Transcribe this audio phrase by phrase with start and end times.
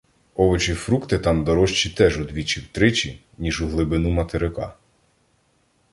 [0.35, 4.73] Овочі-фрукти там дорожчі теж удвічі-втричі, ніж углибину материка